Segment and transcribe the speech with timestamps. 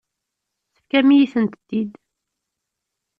[0.73, 1.91] Tefkam-iyi-tent-id.